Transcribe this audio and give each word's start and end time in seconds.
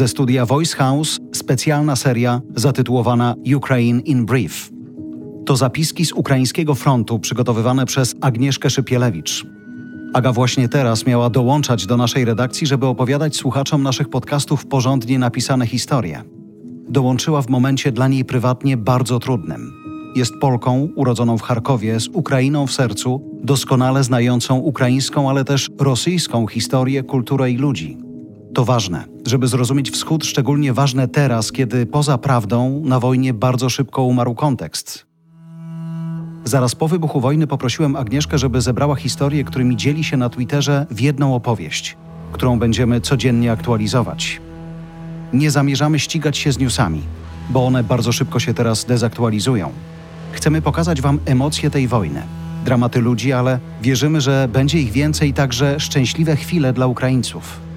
Ze 0.00 0.08
studia 0.08 0.46
Voice 0.46 0.76
House 0.76 1.20
specjalna 1.32 1.96
seria 1.96 2.40
zatytułowana 2.56 3.34
Ukraine 3.56 4.00
in 4.00 4.26
Brief. 4.26 4.70
To 5.46 5.56
zapiski 5.56 6.06
z 6.06 6.12
ukraińskiego 6.12 6.74
frontu 6.74 7.18
przygotowywane 7.18 7.86
przez 7.86 8.14
Agnieszkę 8.20 8.70
Szypielewicz. 8.70 9.46
Aga 10.14 10.32
właśnie 10.32 10.68
teraz 10.68 11.06
miała 11.06 11.30
dołączać 11.30 11.86
do 11.86 11.96
naszej 11.96 12.24
redakcji, 12.24 12.66
żeby 12.66 12.86
opowiadać 12.86 13.36
słuchaczom 13.36 13.82
naszych 13.82 14.08
podcastów 14.08 14.66
porządnie 14.66 15.18
napisane 15.18 15.66
historie. 15.66 16.22
Dołączyła 16.88 17.42
w 17.42 17.48
momencie 17.48 17.92
dla 17.92 18.08
niej 18.08 18.24
prywatnie 18.24 18.76
bardzo 18.76 19.18
trudnym. 19.18 19.72
Jest 20.16 20.32
Polką 20.40 20.88
urodzoną 20.96 21.38
w 21.38 21.42
Charkowie 21.42 22.00
z 22.00 22.08
Ukrainą 22.08 22.66
w 22.66 22.72
sercu, 22.72 23.40
doskonale 23.42 24.04
znającą 24.04 24.56
ukraińską, 24.58 25.30
ale 25.30 25.44
też 25.44 25.70
rosyjską 25.78 26.46
historię, 26.46 27.02
kulturę 27.02 27.50
i 27.50 27.56
ludzi. 27.56 28.09
To 28.54 28.64
ważne, 28.64 29.04
żeby 29.26 29.48
zrozumieć 29.48 29.90
Wschód, 29.90 30.24
szczególnie 30.24 30.72
ważne 30.72 31.08
teraz, 31.08 31.52
kiedy 31.52 31.86
poza 31.86 32.18
prawdą 32.18 32.82
na 32.84 33.00
wojnie 33.00 33.34
bardzo 33.34 33.68
szybko 33.68 34.02
umarł 34.02 34.34
kontekst. 34.34 35.06
Zaraz 36.44 36.74
po 36.74 36.88
wybuchu 36.88 37.20
wojny 37.20 37.46
poprosiłem 37.46 37.96
Agnieszkę, 37.96 38.38
żeby 38.38 38.60
zebrała 38.60 38.96
historie, 38.96 39.44
którymi 39.44 39.76
dzieli 39.76 40.04
się 40.04 40.16
na 40.16 40.28
Twitterze 40.28 40.86
w 40.90 41.00
jedną 41.00 41.34
opowieść, 41.34 41.96
którą 42.32 42.58
będziemy 42.58 43.00
codziennie 43.00 43.52
aktualizować. 43.52 44.40
Nie 45.32 45.50
zamierzamy 45.50 45.98
ścigać 45.98 46.38
się 46.38 46.52
z 46.52 46.58
newsami, 46.58 47.02
bo 47.50 47.66
one 47.66 47.84
bardzo 47.84 48.12
szybko 48.12 48.40
się 48.40 48.54
teraz 48.54 48.84
dezaktualizują. 48.84 49.72
Chcemy 50.32 50.62
pokazać 50.62 51.00
Wam 51.00 51.18
emocje 51.24 51.70
tej 51.70 51.88
wojny, 51.88 52.22
dramaty 52.64 53.00
ludzi, 53.00 53.32
ale 53.32 53.58
wierzymy, 53.82 54.20
że 54.20 54.48
będzie 54.52 54.78
ich 54.80 54.92
więcej 54.92 55.32
także 55.34 55.80
szczęśliwe 55.80 56.36
chwile 56.36 56.72
dla 56.72 56.86
Ukraińców. 56.86 57.69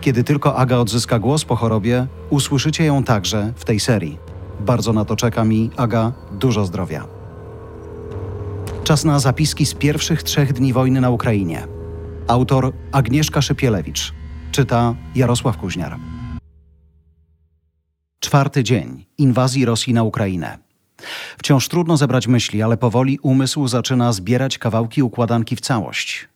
Kiedy 0.00 0.24
tylko 0.24 0.56
Aga 0.56 0.78
odzyska 0.78 1.18
głos 1.18 1.44
po 1.44 1.56
chorobie, 1.56 2.06
usłyszycie 2.30 2.84
ją 2.84 3.04
także 3.04 3.52
w 3.56 3.64
tej 3.64 3.80
serii. 3.80 4.18
Bardzo 4.60 4.92
na 4.92 5.04
to 5.04 5.16
czekam 5.16 5.52
i 5.52 5.70
Aga, 5.76 6.12
dużo 6.32 6.64
zdrowia. 6.64 7.06
Czas 8.84 9.04
na 9.04 9.18
zapiski 9.18 9.66
z 9.66 9.74
pierwszych 9.74 10.22
trzech 10.22 10.52
dni 10.52 10.72
wojny 10.72 11.00
na 11.00 11.10
Ukrainie. 11.10 11.66
Autor 12.28 12.72
Agnieszka 12.92 13.42
Szypielewicz. 13.42 14.12
Czyta 14.52 14.94
Jarosław 15.14 15.56
Kuźniar. 15.56 15.96
Czwarty 18.20 18.64
dzień 18.64 19.06
inwazji 19.18 19.64
Rosji 19.64 19.94
na 19.94 20.02
Ukrainę. 20.02 20.58
Wciąż 21.38 21.68
trudno 21.68 21.96
zebrać 21.96 22.26
myśli, 22.26 22.62
ale 22.62 22.76
powoli 22.76 23.18
umysł 23.18 23.68
zaczyna 23.68 24.12
zbierać 24.12 24.58
kawałki 24.58 25.02
układanki 25.02 25.56
w 25.56 25.60
całość. 25.60 26.28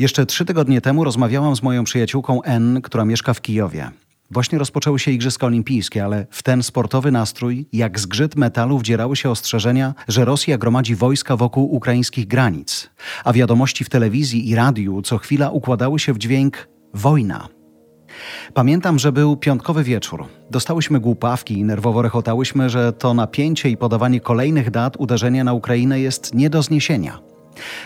Jeszcze 0.00 0.26
trzy 0.26 0.44
tygodnie 0.44 0.80
temu 0.80 1.04
rozmawiałam 1.04 1.56
z 1.56 1.62
moją 1.62 1.84
przyjaciółką 1.84 2.42
N, 2.42 2.80
która 2.82 3.04
mieszka 3.04 3.34
w 3.34 3.40
Kijowie. 3.40 3.90
Właśnie 4.30 4.58
rozpoczęły 4.58 4.98
się 4.98 5.10
Igrzyska 5.10 5.46
Olimpijskie, 5.46 6.04
ale 6.04 6.26
w 6.30 6.42
ten 6.42 6.62
sportowy 6.62 7.10
nastrój, 7.10 7.68
jak 7.72 8.00
zgrzyt 8.00 8.36
metalu, 8.36 8.78
wdzierały 8.78 9.16
się 9.16 9.30
ostrzeżenia, 9.30 9.94
że 10.08 10.24
Rosja 10.24 10.58
gromadzi 10.58 10.94
wojska 10.94 11.36
wokół 11.36 11.74
ukraińskich 11.74 12.26
granic, 12.26 12.90
a 13.24 13.32
wiadomości 13.32 13.84
w 13.84 13.88
telewizji 13.88 14.50
i 14.50 14.54
radiu 14.54 15.02
co 15.02 15.18
chwila 15.18 15.50
układały 15.50 15.98
się 15.98 16.12
w 16.12 16.18
dźwięk 16.18 16.68
wojna. 16.94 17.48
Pamiętam, 18.54 18.98
że 18.98 19.12
był 19.12 19.36
piątkowy 19.36 19.84
wieczór. 19.84 20.26
Dostałyśmy 20.50 21.00
głupawki 21.00 21.54
i 21.54 21.64
nerwowo 21.64 22.02
rechotałyśmy, 22.02 22.70
że 22.70 22.92
to 22.92 23.14
napięcie 23.14 23.70
i 23.70 23.76
podawanie 23.76 24.20
kolejnych 24.20 24.70
dat 24.70 24.96
uderzenia 24.96 25.44
na 25.44 25.52
Ukrainę 25.52 26.00
jest 26.00 26.34
nie 26.34 26.50
do 26.50 26.62
zniesienia. 26.62 27.27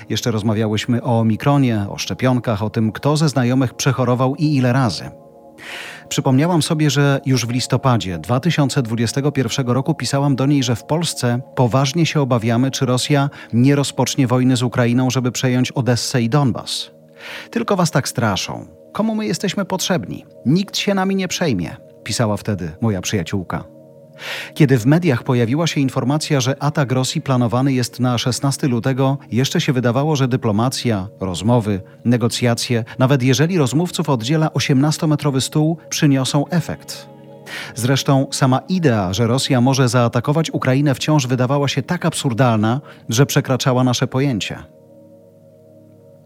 Jeszcze 0.08 0.30
rozmawiałyśmy 0.30 1.02
o 1.02 1.24
mikronie, 1.24 1.86
o 1.90 1.98
szczepionkach, 1.98 2.62
o 2.62 2.70
tym, 2.70 2.92
kto 2.92 3.16
ze 3.16 3.28
znajomych 3.28 3.74
przechorował 3.74 4.34
i 4.36 4.56
ile 4.56 4.72
razy. 4.72 5.10
Przypomniałam 6.08 6.62
sobie, 6.62 6.90
że 6.90 7.20
już 7.26 7.46
w 7.46 7.50
listopadzie 7.50 8.18
2021 8.18 9.66
roku 9.66 9.94
pisałam 9.94 10.36
do 10.36 10.46
niej, 10.46 10.62
że 10.62 10.76
w 10.76 10.84
Polsce 10.84 11.40
poważnie 11.54 12.06
się 12.06 12.20
obawiamy, 12.20 12.70
czy 12.70 12.86
Rosja 12.86 13.30
nie 13.52 13.76
rozpocznie 13.76 14.26
wojny 14.26 14.56
z 14.56 14.62
Ukrainą, 14.62 15.10
żeby 15.10 15.32
przejąć 15.32 15.72
Odessę 15.72 16.22
i 16.22 16.28
Donbas. 16.28 16.90
Tylko 17.50 17.76
was 17.76 17.90
tak 17.90 18.08
straszą. 18.08 18.66
Komu 18.92 19.14
my 19.14 19.26
jesteśmy 19.26 19.64
potrzebni? 19.64 20.24
Nikt 20.46 20.76
się 20.76 20.94
nami 20.94 21.16
nie 21.16 21.28
przejmie, 21.28 21.76
pisała 22.04 22.36
wtedy 22.36 22.70
moja 22.80 23.00
przyjaciółka. 23.00 23.64
Kiedy 24.54 24.78
w 24.78 24.86
mediach 24.86 25.22
pojawiła 25.22 25.66
się 25.66 25.80
informacja, 25.80 26.40
że 26.40 26.62
atak 26.62 26.92
Rosji 26.92 27.20
planowany 27.20 27.72
jest 27.72 28.00
na 28.00 28.18
16 28.18 28.68
lutego, 28.68 29.18
jeszcze 29.32 29.60
się 29.60 29.72
wydawało, 29.72 30.16
że 30.16 30.28
dyplomacja, 30.28 31.08
rozmowy, 31.20 31.80
negocjacje, 32.04 32.84
nawet 32.98 33.22
jeżeli 33.22 33.58
rozmówców 33.58 34.10
oddziela 34.10 34.46
18-metrowy 34.46 35.40
stół, 35.40 35.78
przyniosą 35.88 36.48
efekt. 36.48 37.12
Zresztą 37.74 38.26
sama 38.30 38.60
idea, 38.68 39.12
że 39.12 39.26
Rosja 39.26 39.60
może 39.60 39.88
zaatakować 39.88 40.50
Ukrainę 40.50 40.94
wciąż 40.94 41.26
wydawała 41.26 41.68
się 41.68 41.82
tak 41.82 42.06
absurdalna, 42.06 42.80
że 43.08 43.26
przekraczała 43.26 43.84
nasze 43.84 44.06
pojęcie. 44.06 44.58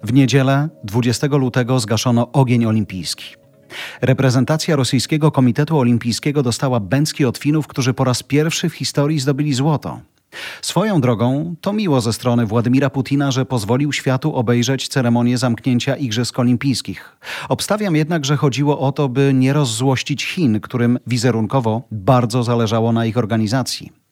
W 0.02 0.12
niedzielę 0.12 0.68
20 0.84 1.26
lutego 1.26 1.80
zgaszono 1.80 2.32
ogień 2.32 2.64
olimpijski. 2.64 3.45
Reprezentacja 4.00 4.76
rosyjskiego 4.76 5.30
Komitetu 5.30 5.78
Olimpijskiego 5.78 6.42
dostała 6.42 6.80
bęcki 6.80 7.24
od 7.24 7.38
Finów, 7.38 7.66
którzy 7.66 7.94
po 7.94 8.04
raz 8.04 8.22
pierwszy 8.22 8.68
w 8.68 8.74
historii 8.74 9.20
zdobyli 9.20 9.54
złoto. 9.54 10.00
Swoją 10.62 11.00
drogą 11.00 11.54
to 11.60 11.72
miło 11.72 12.00
ze 12.00 12.12
strony 12.12 12.46
Władimira 12.46 12.90
Putina, 12.90 13.30
że 13.30 13.46
pozwolił 13.46 13.92
światu 13.92 14.34
obejrzeć 14.34 14.88
ceremonię 14.88 15.38
zamknięcia 15.38 15.96
Igrzysk 15.96 16.38
Olimpijskich. 16.38 17.16
Obstawiam 17.48 17.96
jednak, 17.96 18.24
że 18.24 18.36
chodziło 18.36 18.78
o 18.78 18.92
to, 18.92 19.08
by 19.08 19.32
nie 19.34 19.52
rozzłościć 19.52 20.26
Chin, 20.26 20.60
którym 20.60 20.98
wizerunkowo 21.06 21.82
bardzo 21.90 22.42
zależało 22.42 22.92
na 22.92 23.06
ich 23.06 23.18
organizacji. 23.18 24.05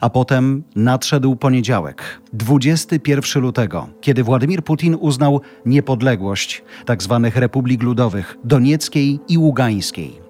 A 0.00 0.10
potem 0.10 0.64
nadszedł 0.76 1.36
poniedziałek, 1.36 2.20
21 2.32 3.42
lutego, 3.42 3.88
kiedy 4.00 4.24
Władimir 4.24 4.64
Putin 4.64 4.96
uznał 5.00 5.40
niepodległość 5.66 6.62
tzw. 6.86 7.20
Tak 7.24 7.36
republik 7.36 7.82
ludowych 7.82 8.36
Donieckiej 8.44 9.20
i 9.28 9.38
Ługańskiej. 9.38 10.24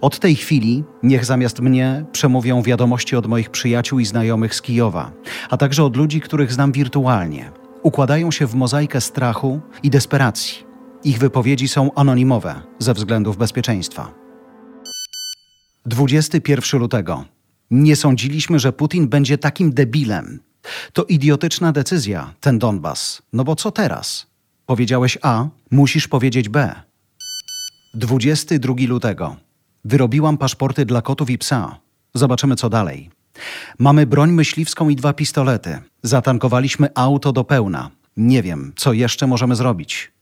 Od 0.00 0.18
tej 0.18 0.36
chwili 0.36 0.84
niech 1.02 1.24
zamiast 1.24 1.60
mnie 1.60 2.04
przemówią 2.12 2.62
wiadomości 2.62 3.16
od 3.16 3.26
moich 3.26 3.50
przyjaciół 3.50 3.98
i 3.98 4.04
znajomych 4.04 4.54
z 4.54 4.62
Kijowa, 4.62 5.12
a 5.50 5.56
także 5.56 5.84
od 5.84 5.96
ludzi, 5.96 6.20
których 6.20 6.52
znam 6.52 6.72
wirtualnie. 6.72 7.50
Układają 7.82 8.30
się 8.30 8.46
w 8.46 8.54
mozaikę 8.54 9.00
strachu 9.00 9.60
i 9.82 9.90
desperacji. 9.90 10.66
Ich 11.04 11.18
wypowiedzi 11.18 11.68
są 11.68 11.90
anonimowe 11.94 12.54
ze 12.78 12.94
względów 12.94 13.36
bezpieczeństwa. 13.36 14.14
21 15.86 16.80
lutego 16.80 17.24
nie 17.70 17.96
sądziliśmy, 17.96 18.58
że 18.58 18.72
Putin 18.72 19.08
będzie 19.08 19.38
takim 19.38 19.72
debilem. 19.72 20.40
To 20.92 21.04
idiotyczna 21.04 21.72
decyzja, 21.72 22.34
ten 22.40 22.58
Donbas. 22.58 23.22
No 23.32 23.44
bo 23.44 23.56
co 23.56 23.70
teraz? 23.70 24.26
Powiedziałeś 24.66 25.18
A, 25.22 25.46
musisz 25.70 26.08
powiedzieć 26.08 26.48
B. 26.48 26.74
22 27.94 28.74
lutego. 28.88 29.36
Wyrobiłam 29.84 30.38
paszporty 30.38 30.84
dla 30.84 31.02
kotów 31.02 31.30
i 31.30 31.38
psa. 31.38 31.78
Zobaczymy, 32.14 32.56
co 32.56 32.68
dalej. 32.68 33.10
Mamy 33.78 34.06
broń 34.06 34.30
myśliwską 34.30 34.88
i 34.88 34.96
dwa 34.96 35.12
pistolety. 35.12 35.78
Zatankowaliśmy 36.02 36.88
auto 36.94 37.32
do 37.32 37.44
pełna. 37.44 37.90
Nie 38.16 38.42
wiem, 38.42 38.72
co 38.76 38.92
jeszcze 38.92 39.26
możemy 39.26 39.56
zrobić. 39.56 40.12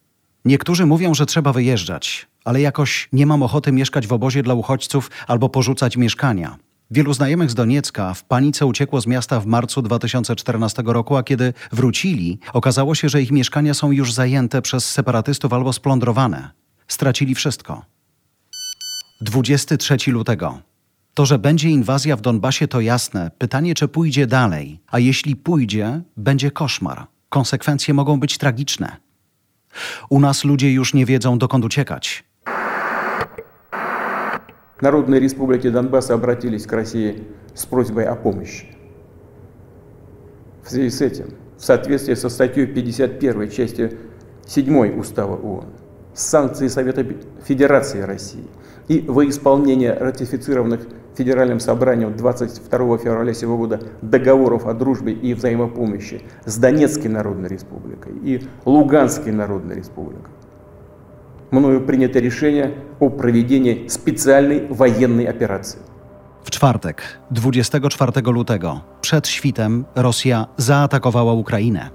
Niektórzy 0.45 0.87
mówią, 0.87 1.15
że 1.15 1.27
trzeba 1.27 1.53
wyjeżdżać, 1.53 2.27
ale 2.45 2.61
jakoś 2.61 3.09
nie 3.13 3.27
mam 3.27 3.43
ochoty 3.43 3.73
mieszkać 3.73 4.07
w 4.07 4.13
obozie 4.13 4.43
dla 4.43 4.55
uchodźców 4.55 5.11
albo 5.27 5.49
porzucać 5.49 5.97
mieszkania. 5.97 6.59
Wielu 6.91 7.13
znajomych 7.15 7.51
z 7.51 7.55
Doniecka 7.55 8.15
w 8.15 8.25
panice 8.25 8.67
uciekło 8.67 9.01
z 9.01 9.07
miasta 9.07 9.41
w 9.41 9.47
marcu 9.47 9.83
2014 9.83 10.83
roku, 10.87 11.17
a 11.17 11.23
kiedy 11.23 11.53
wrócili, 11.73 12.39
okazało 12.53 12.95
się, 12.95 13.09
że 13.09 13.23
ich 13.23 13.31
mieszkania 13.31 13.75
są 13.75 13.91
już 13.91 14.13
zajęte 14.13 14.63
przez 14.63 14.91
separatystów 14.91 15.53
albo 15.53 15.73
splądrowane. 15.73 16.51
Stracili 16.89 17.35
wszystko. 17.35 17.85
23 19.21 19.97
lutego. 20.13 20.59
To, 21.15 21.27
że 21.27 21.39
będzie 21.39 21.71
inwazja 21.71 22.17
w 22.17 22.21
Donbasie, 22.21 22.69
to 22.69 22.81
jasne. 22.81 23.31
Pytanie, 23.39 23.75
czy 23.75 23.89
pójdzie 23.89 24.27
dalej. 24.27 24.81
A 24.87 24.99
jeśli 24.99 25.37
pójdzie, 25.37 26.01
będzie 26.17 26.51
koszmar. 26.51 27.07
Konsekwencje 27.29 27.95
mogą 27.95 28.21
być 28.21 28.39
tragiczne. 28.39 28.97
U 30.09 30.21
nas 30.21 30.45
ludzie 30.45 30.73
już 30.73 30.95
nie 30.95 31.07
wiedzą, 31.07 31.39
dokąd 31.39 31.65
uciekać. 31.65 32.25
Народные 34.81 35.21
республики 35.21 35.69
Донбасса 35.69 36.15
обратились 36.15 36.67
к 36.67 36.73
России 36.73 37.25
с 37.55 37.65
просьбой 37.65 38.07
о 38.07 38.17
помощи. 38.17 38.67
В 40.65 40.71
связи 40.71 40.91
с 40.91 41.01
этим, 41.01 41.35
в 41.57 41.65
соответствии 41.65 42.15
со 42.15 42.29
статьей 42.29 42.67
51 42.67 43.51
части 43.51 43.97
7 44.47 44.99
Устава 44.99 45.37
ООН, 45.37 45.67
санкции 46.15 46.69
Совета 46.69 47.07
Федерации 47.45 48.01
России 48.01 48.47
и 48.89 49.05
во 49.07 49.29
исполнение 49.29 49.95
ратифицированных 49.95 50.81
Федеральным 51.17 51.61
собранием 51.61 52.17
22 52.17 52.99
февраля 52.99 53.33
сего 53.33 53.57
года 53.57 53.81
договоров 54.03 54.67
о 54.67 54.75
дружбе 54.75 55.13
и 55.13 55.35
взаимопомощи 55.35 56.23
с 56.45 56.57
Донецкой 56.57 57.11
Народной 57.11 57.49
Республикой 57.49 58.15
и 58.23 58.43
Луганской 58.65 59.33
Народной 59.33 59.77
Республикой, 59.77 60.33
мною 61.54 61.82
принято 61.82 62.20
решение 62.20 62.72
о 63.00 63.10
проведении 63.10 63.88
специальной 63.88 64.68
военной 64.70 65.26
операции. 65.26 65.80
W 66.44 66.52
czwartek, 66.52 67.20
24 67.32 68.32
lutego, 68.32 68.82
przed 69.02 69.28
świtem, 69.28 69.86
Rosja 69.96 70.48
zaatakowała 70.58 71.34
Ukrainę. 71.34 71.90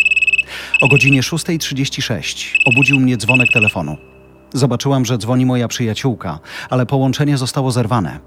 O 0.83 0.89
godzinie 0.89 1.21
6.36 1.21 2.47
obudził 2.67 3.01
mnie 3.01 3.17
dzwonek 3.17 3.49
telefonu. 3.53 3.97
Zobaczyłam, 4.53 5.05
że 5.05 5.19
dzwoni 5.19 5.47
moja 5.47 5.69
przyjaciółka, 5.69 6.39
ale 6.71 6.87
połączenie 6.87 7.37
zostało 7.37 7.71
zerwane. 7.71 8.19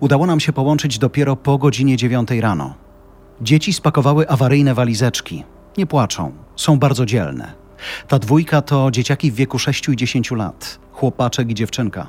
Udało 0.00 0.26
nam 0.26 0.40
się 0.40 0.52
połączyć 0.52 0.98
dopiero 0.98 1.36
po 1.36 1.58
godzinie 1.58 1.96
9 1.96 2.30
rano. 2.30 2.74
Dzieci 3.40 3.72
spakowały 3.72 4.28
awaryjne 4.28 4.74
walizeczki. 4.74 5.44
Nie 5.78 5.86
płaczą, 5.86 6.32
są 6.56 6.78
bardzo 6.78 7.06
dzielne. 7.06 7.52
Ta 8.07 8.19
dwójka 8.19 8.61
to 8.61 8.91
dzieciaki 8.91 9.31
w 9.31 9.35
wieku 9.35 9.59
6 9.59 9.89
i 9.89 9.95
10 9.95 10.31
lat, 10.31 10.79
chłopaczek 10.91 11.49
i 11.49 11.53
dziewczynka. 11.53 12.07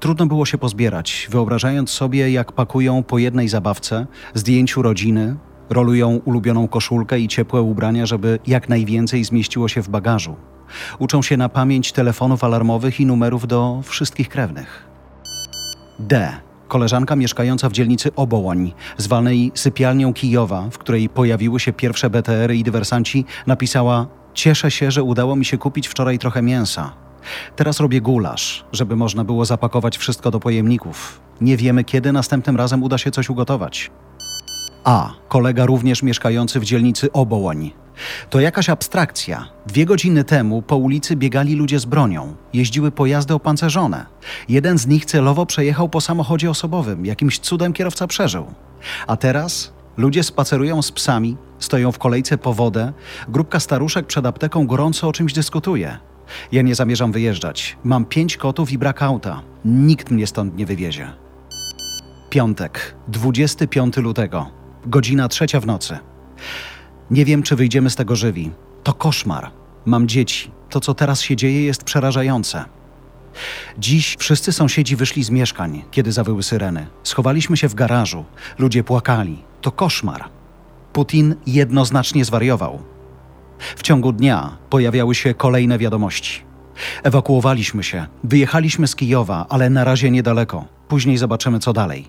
Trudno 0.00 0.26
było 0.26 0.46
się 0.46 0.58
pozbierać, 0.58 1.28
wyobrażając 1.30 1.90
sobie, 1.90 2.30
jak 2.30 2.52
pakują 2.52 3.02
po 3.02 3.18
jednej 3.18 3.48
zabawce, 3.48 4.06
zdjęciu 4.34 4.82
rodziny, 4.82 5.36
rolują 5.70 6.20
ulubioną 6.24 6.68
koszulkę 6.68 7.20
i 7.20 7.28
ciepłe 7.28 7.62
ubrania, 7.62 8.06
żeby 8.06 8.38
jak 8.46 8.68
najwięcej 8.68 9.24
zmieściło 9.24 9.68
się 9.68 9.82
w 9.82 9.88
bagażu. 9.88 10.36
Uczą 10.98 11.22
się 11.22 11.36
na 11.36 11.48
pamięć 11.48 11.92
telefonów 11.92 12.44
alarmowych 12.44 13.00
i 13.00 13.06
numerów 13.06 13.46
do 13.46 13.80
wszystkich 13.84 14.28
krewnych. 14.28 14.86
D. 15.98 16.32
Koleżanka 16.68 17.16
mieszkająca 17.16 17.68
w 17.68 17.72
dzielnicy 17.72 18.14
Obołoń, 18.14 18.72
zwanej 18.98 19.52
sypialnią 19.54 20.14
Kijowa, 20.14 20.68
w 20.70 20.78
której 20.78 21.08
pojawiły 21.08 21.60
się 21.60 21.72
pierwsze 21.72 22.10
BTR-y 22.10 22.56
i 22.56 22.64
dywersanci, 22.64 23.24
napisała: 23.46 24.06
Cieszę 24.36 24.70
się, 24.70 24.90
że 24.90 25.02
udało 25.02 25.36
mi 25.36 25.44
się 25.44 25.58
kupić 25.58 25.88
wczoraj 25.88 26.18
trochę 26.18 26.42
mięsa. 26.42 26.92
Teraz 27.56 27.80
robię 27.80 28.00
gulasz, 28.00 28.64
żeby 28.72 28.96
można 28.96 29.24
było 29.24 29.44
zapakować 29.44 29.98
wszystko 29.98 30.30
do 30.30 30.40
pojemników. 30.40 31.20
Nie 31.40 31.56
wiemy, 31.56 31.84
kiedy 31.84 32.12
następnym 32.12 32.56
razem 32.56 32.82
uda 32.82 32.98
się 32.98 33.10
coś 33.10 33.30
ugotować. 33.30 33.90
A. 34.84 35.12
Kolega 35.28 35.66
również 35.66 36.02
mieszkający 36.02 36.60
w 36.60 36.64
dzielnicy 36.64 37.12
Obołoń. 37.12 37.70
To 38.30 38.40
jakaś 38.40 38.70
abstrakcja. 38.70 39.48
Dwie 39.66 39.86
godziny 39.86 40.24
temu 40.24 40.62
po 40.62 40.76
ulicy 40.76 41.16
biegali 41.16 41.54
ludzie 41.54 41.78
z 41.78 41.84
bronią. 41.84 42.36
Jeździły 42.52 42.90
pojazdy 42.90 43.34
opancerzone. 43.34 44.06
Jeden 44.48 44.78
z 44.78 44.86
nich 44.86 45.04
celowo 45.04 45.46
przejechał 45.46 45.88
po 45.88 46.00
samochodzie 46.00 46.50
osobowym. 46.50 47.06
Jakimś 47.06 47.38
cudem 47.38 47.72
kierowca 47.72 48.06
przeżył. 48.06 48.46
A 49.06 49.16
teraz 49.16 49.72
ludzie 49.96 50.22
spacerują 50.22 50.82
z 50.82 50.92
psami, 50.92 51.36
stoją 51.58 51.92
w 51.92 51.98
kolejce 51.98 52.38
po 52.38 52.54
wodę. 52.54 52.92
Grupka 53.28 53.60
staruszek 53.60 54.06
przed 54.06 54.26
apteką 54.26 54.66
gorąco 54.66 55.08
o 55.08 55.12
czymś 55.12 55.32
dyskutuje. 55.32 55.98
Ja 56.52 56.62
nie 56.62 56.74
zamierzam 56.74 57.12
wyjeżdżać. 57.12 57.76
Mam 57.84 58.04
pięć 58.04 58.36
kotów 58.36 58.72
i 58.72 58.78
brak 58.78 59.02
auta. 59.02 59.42
Nikt 59.64 60.10
mnie 60.10 60.26
stąd 60.26 60.56
nie 60.56 60.66
wywiezie. 60.66 61.12
Piątek, 62.30 62.94
25 63.08 63.96
lutego, 63.96 64.50
godzina 64.86 65.28
trzecia 65.28 65.60
w 65.60 65.66
nocy. 65.66 65.98
Nie 67.10 67.24
wiem, 67.24 67.42
czy 67.42 67.56
wyjdziemy 67.56 67.90
z 67.90 67.96
tego 67.96 68.16
żywi. 68.16 68.50
To 68.82 68.92
koszmar. 68.92 69.50
Mam 69.84 70.08
dzieci. 70.08 70.50
To, 70.70 70.80
co 70.80 70.94
teraz 70.94 71.20
się 71.20 71.36
dzieje, 71.36 71.64
jest 71.64 71.84
przerażające. 71.84 72.64
Dziś 73.78 74.16
wszyscy 74.18 74.52
sąsiedzi 74.52 74.96
wyszli 74.96 75.24
z 75.24 75.30
mieszkań, 75.30 75.84
kiedy 75.90 76.12
zawyły 76.12 76.42
syreny. 76.42 76.86
Schowaliśmy 77.02 77.56
się 77.56 77.68
w 77.68 77.74
garażu. 77.74 78.24
Ludzie 78.58 78.84
płakali. 78.84 79.42
To 79.60 79.72
koszmar. 79.72 80.24
Putin 80.96 81.34
jednoznacznie 81.46 82.24
zwariował. 82.24 82.78
W 83.76 83.82
ciągu 83.82 84.12
dnia 84.12 84.56
pojawiały 84.70 85.14
się 85.14 85.34
kolejne 85.34 85.78
wiadomości. 85.78 86.42
Ewakuowaliśmy 87.02 87.82
się, 87.82 88.06
wyjechaliśmy 88.24 88.86
z 88.86 88.96
Kijowa, 88.96 89.46
ale 89.48 89.70
na 89.70 89.84
razie 89.84 90.10
niedaleko. 90.10 90.64
Później 90.88 91.16
zobaczymy, 91.16 91.58
co 91.58 91.72
dalej. 91.72 92.08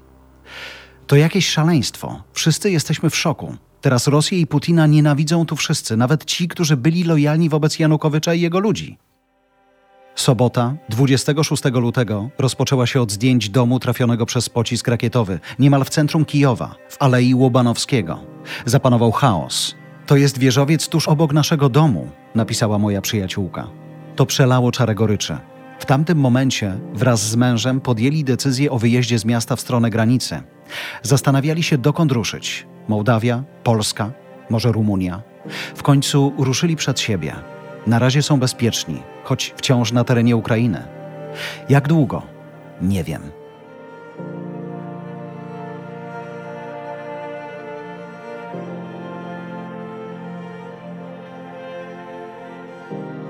To 1.08 1.16
jakieś 1.16 1.50
szaleństwo. 1.50 2.24
Wszyscy 2.34 2.72
jesteśmy 2.72 3.10
w 3.10 3.16
szoku. 3.16 3.56
Teraz 3.82 4.08
Rosję 4.08 4.40
i 4.40 4.48
Putina 4.48 4.88
nienawidzą 4.88 5.46
tu 5.46 5.56
wszyscy, 5.56 5.98
nawet 5.98 6.26
ci, 6.26 6.48
którzy 6.48 6.78
byli 6.78 7.04
lojalni 7.04 7.50
wobec 7.50 7.80
Janukowycza 7.80 8.34
i 8.34 8.42
jego 8.42 8.60
ludzi. 8.60 8.98
Sobota, 10.18 10.76
26 10.90 11.64
lutego, 11.74 12.30
rozpoczęła 12.38 12.88
się 12.88 13.02
od 13.02 13.12
zdjęć 13.12 13.50
domu 13.50 13.80
trafionego 13.80 14.26
przez 14.26 14.50
pocisk 14.50 14.88
rakietowy, 14.88 15.40
niemal 15.60 15.86
w 15.86 15.90
centrum 15.90 16.26
Kijowa, 16.26 16.76
w 16.90 16.98
Alei 17.00 17.36
Łobanowskiego. 17.36 18.20
Zapanował 18.66 19.12
chaos. 19.12 19.76
To 20.06 20.16
jest 20.16 20.38
wieżowiec 20.38 20.90
tuż 20.90 21.08
obok 21.08 21.34
naszego 21.34 21.70
domu, 21.70 22.10
napisała 22.36 22.80
moja 22.80 23.02
przyjaciółka. 23.02 23.68
To 24.16 24.26
przelało 24.26 24.72
czarę 24.72 24.96
goryczy. 24.96 25.38
W 25.80 25.86
tamtym 25.86 26.18
momencie 26.18 26.78
wraz 26.94 27.30
z 27.30 27.36
mężem 27.36 27.82
podjęli 27.82 28.24
decyzję 28.24 28.72
o 28.72 28.80
wyjeździe 28.80 29.20
z 29.20 29.26
miasta 29.26 29.56
w 29.56 29.62
stronę 29.62 29.90
granicy. 29.90 30.42
Zastanawiali 31.04 31.64
się, 31.64 31.78
dokąd 31.78 32.12
ruszyć. 32.12 32.68
Mołdawia, 32.88 33.44
Polska, 33.64 34.12
może 34.50 34.72
Rumunia. 34.72 35.22
W 35.76 35.84
końcu 35.84 36.34
ruszyli 36.38 36.76
przed 36.76 37.00
siebie. 37.00 37.57
Na 37.88 38.00
razie 38.00 38.22
są 38.22 38.40
bezpieczni, 38.40 39.04
choć 39.24 39.54
wciąż 39.58 39.92
na 39.92 40.04
terenie 40.04 40.36
Ukrainy. 40.36 40.84
Jak 41.70 41.88
długo? 41.88 42.22
Nie 42.82 43.04
wiem. 43.04 43.22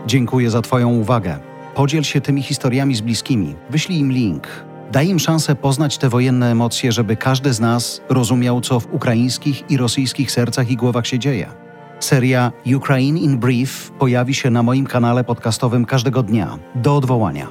Dziękuję 0.07 0.49
za 0.49 0.61
Twoją 0.61 0.89
uwagę. 0.89 1.39
Podziel 1.75 2.03
się 2.03 2.21
tymi 2.21 2.43
historiami 2.43 2.95
z 2.95 3.01
bliskimi. 3.01 3.55
Wyślij 3.69 3.99
im 3.99 4.11
link. 4.11 4.47
Daj 4.91 5.07
im 5.07 5.19
szansę 5.19 5.55
poznać 5.55 5.97
te 5.97 6.09
wojenne 6.09 6.51
emocje, 6.51 6.91
żeby 6.91 7.15
każdy 7.15 7.53
z 7.53 7.59
nas 7.59 8.01
rozumiał, 8.09 8.61
co 8.61 8.79
w 8.79 8.93
ukraińskich 8.93 9.71
i 9.71 9.77
rosyjskich 9.77 10.31
sercach 10.31 10.71
i 10.71 10.75
głowach 10.75 11.07
się 11.07 11.19
dzieje. 11.19 11.66
Seria 11.99 12.51
Ukraine 12.75 13.19
in 13.19 13.37
Brief 13.37 13.91
pojawi 13.91 14.33
się 14.33 14.49
na 14.49 14.63
moim 14.63 14.85
kanale 14.85 15.23
podcastowym 15.23 15.85
każdego 15.85 16.23
dnia, 16.23 16.57
do 16.75 16.95
odwołania. 16.95 17.47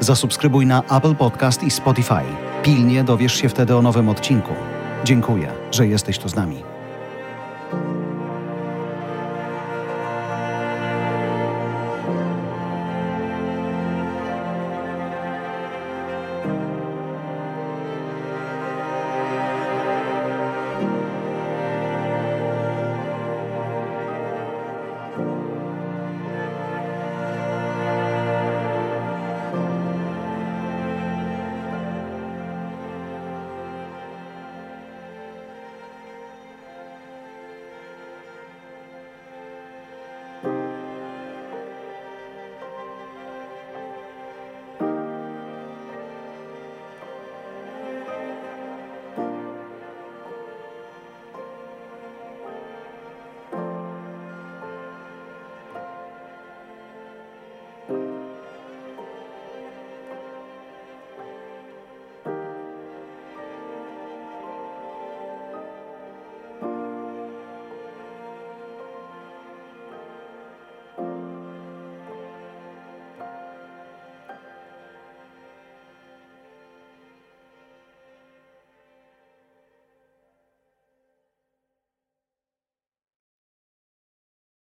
Zasubskrybuj 0.00 0.66
na 0.66 0.82
Apple 0.82 1.14
Podcast 1.14 1.62
i 1.62 1.70
Spotify. 1.70 2.22
Pilnie 2.62 3.04
dowiesz 3.04 3.34
się 3.34 3.48
wtedy 3.48 3.76
o 3.76 3.82
nowym 3.82 4.08
odcinku. 4.08 4.54
Dziękuję, 5.04 5.48
że 5.70 5.86
jesteś 5.86 6.18
tu 6.18 6.28
z 6.28 6.34
nami. 6.34 6.79